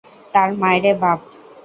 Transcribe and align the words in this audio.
তার 0.33 0.49
মায়রে 0.61 0.91
বাপ? 1.01 1.19